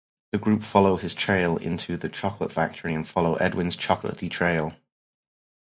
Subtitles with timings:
[0.31, 4.73] The group follow his trail into the chocolate factory and follows Edwin's chocolatey trail.